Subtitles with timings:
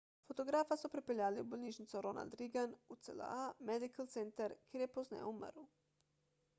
[0.27, 3.29] fotografa so prepeljali v bolnišnico ronald reagan ucla
[3.71, 5.67] medical center kjer je pozneje umrl